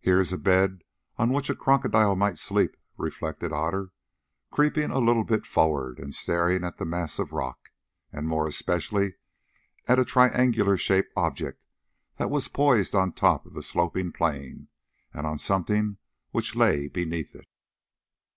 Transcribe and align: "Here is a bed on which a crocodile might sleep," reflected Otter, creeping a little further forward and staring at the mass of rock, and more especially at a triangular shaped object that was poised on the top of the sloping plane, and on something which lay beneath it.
"Here 0.00 0.18
is 0.18 0.32
a 0.32 0.36
bed 0.38 0.82
on 1.16 1.30
which 1.32 1.48
a 1.48 1.54
crocodile 1.54 2.16
might 2.16 2.36
sleep," 2.36 2.76
reflected 2.96 3.52
Otter, 3.52 3.92
creeping 4.50 4.90
a 4.90 4.98
little 4.98 5.24
further 5.24 5.44
forward 5.44 6.00
and 6.00 6.12
staring 6.12 6.64
at 6.64 6.78
the 6.78 6.84
mass 6.84 7.20
of 7.20 7.30
rock, 7.30 7.70
and 8.12 8.26
more 8.26 8.48
especially 8.48 9.14
at 9.86 10.00
a 10.00 10.04
triangular 10.04 10.76
shaped 10.76 11.12
object 11.16 11.62
that 12.16 12.28
was 12.28 12.48
poised 12.48 12.92
on 12.96 13.10
the 13.10 13.14
top 13.14 13.46
of 13.46 13.54
the 13.54 13.62
sloping 13.62 14.10
plane, 14.10 14.66
and 15.14 15.28
on 15.28 15.38
something 15.38 15.98
which 16.32 16.56
lay 16.56 16.88
beneath 16.88 17.36
it. 17.36 17.46